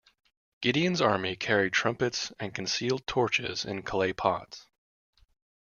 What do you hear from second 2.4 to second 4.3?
concealed torches in clay